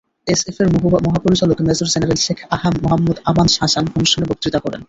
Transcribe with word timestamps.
এসএসএফের 0.27 0.67
মহাপরিচালক 1.05 1.57
major 1.67 1.87
general 1.93 2.19
Sheikh 2.25 2.39
Mohammad 2.83 3.17
Aman 3.25 3.47
Hasan 3.55 3.85
অনুষ্ঠানে 3.95 4.25
বক্তৃতা 4.29 4.59
করেন। 4.59 4.79